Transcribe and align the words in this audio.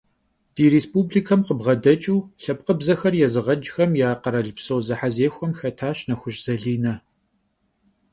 Di 0.55 0.65
rêspublikem 0.73 1.41
khıbğedeç'ıu 1.47 2.17
lhepkhıbzexer 2.41 3.13
yêzığecxem 3.21 3.91
ya 4.01 4.09
kheralpso 4.23 4.75
zehezexuem 4.87 5.51
xetaş 5.59 5.99
Nexuş 6.07 6.35
Zaline. 6.45 6.95